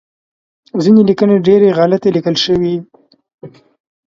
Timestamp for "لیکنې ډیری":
1.09-1.69